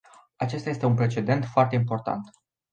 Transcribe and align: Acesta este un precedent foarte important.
Acesta 0.35 0.69
este 0.69 0.85
un 0.85 0.95
precedent 0.95 1.43
foarte 1.45 1.75
important. 1.75 2.21